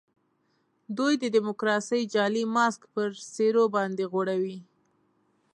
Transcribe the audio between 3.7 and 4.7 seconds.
باندي غوړوي.